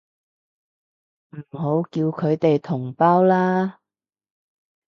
[1.29, 3.81] 唔好叫佢哋同胞啦